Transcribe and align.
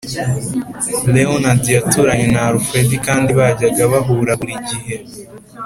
Leonard 1.13 1.63
yaturanye 1.75 2.27
na 2.33 2.41
Alfred 2.49 2.89
kandi 3.05 3.29
bajyaga 3.39 3.83
bahura 3.93 4.31
buri 4.39 4.53
gihe 4.67 4.95